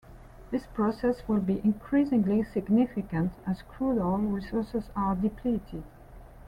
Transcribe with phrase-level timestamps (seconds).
[0.49, 5.83] This process will be increasingly significant as crude oil resources are depleted.